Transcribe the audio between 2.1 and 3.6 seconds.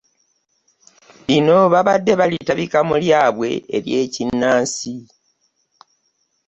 balitabika mu lyabwe